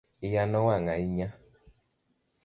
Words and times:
Iya 0.27 0.43
no 0.51 0.59
wang' 0.67 0.89
ahinya 0.93 1.27